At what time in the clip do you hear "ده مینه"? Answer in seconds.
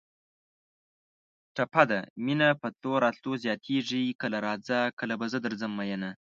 1.91-2.47